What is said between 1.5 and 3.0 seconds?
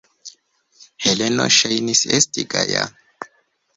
ŝajnis esti gaja.